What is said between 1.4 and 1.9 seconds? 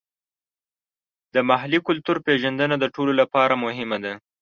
محلي